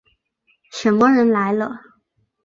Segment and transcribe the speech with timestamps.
[0.71, 1.79] 什么人来了？